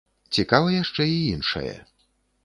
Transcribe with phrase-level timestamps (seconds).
[0.35, 1.75] Цікава яшчэ і іншае.